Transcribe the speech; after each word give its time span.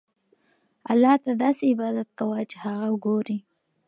الله 0.91 1.15
ته 1.23 1.31
داسې 1.43 1.63
عبادت 1.71 2.09
کوه 2.19 2.39
چې 2.51 2.55
هغه 2.65 2.89
ګورې. 3.05 3.37